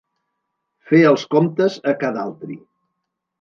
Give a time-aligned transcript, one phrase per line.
[0.91, 2.59] Fer els comptes a ca d'altri.